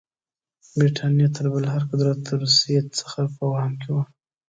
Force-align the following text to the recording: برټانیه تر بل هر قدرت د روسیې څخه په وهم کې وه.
برټانیه 0.77 1.27
تر 1.35 1.45
بل 1.53 1.63
هر 1.73 1.83
قدرت 1.91 2.17
د 2.23 2.27
روسیې 2.41 2.79
څخه 2.97 3.19
په 3.35 3.43
وهم 3.51 3.73
کې 3.81 3.89
وه. 3.95 4.03